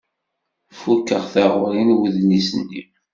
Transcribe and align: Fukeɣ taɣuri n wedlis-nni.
Fukeɣ 0.79 1.23
taɣuri 1.33 1.83
n 1.87 1.95
wedlis-nni. 1.97 2.81